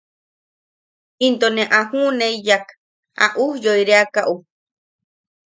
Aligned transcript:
Into 1.25 1.47
ne 1.55 1.63
a 1.77 1.79
juʼuneiyak 1.89 2.65
a 3.23 3.25
ujyoireakaʼu. 3.45 4.35